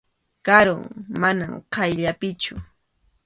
Karum, 0.47 0.85
mana 1.23 1.45
qayllapichu. 1.73 2.55